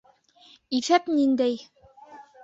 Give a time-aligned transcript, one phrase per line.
[0.77, 1.59] Иҫәп ниндәй?